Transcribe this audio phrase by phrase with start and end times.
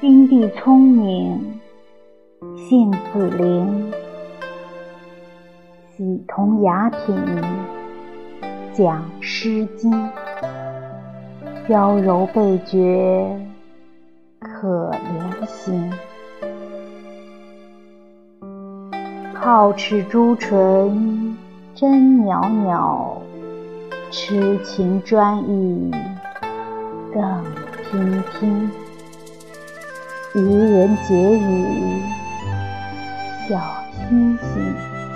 [0.00, 1.60] 心地聪明，
[2.56, 3.92] 性子灵，
[5.94, 7.14] 喜同雅品，
[8.72, 9.92] 讲《诗经》，
[11.68, 13.38] 娇柔被绝，
[14.38, 15.78] 可怜兮。
[19.34, 21.36] 皓齿朱唇，
[21.74, 23.20] 真袅袅，
[24.10, 25.90] 痴情专一，
[27.12, 27.22] 更
[27.92, 28.70] 娉婷。
[30.32, 32.02] 愚人解语，
[33.48, 35.09] 小星星。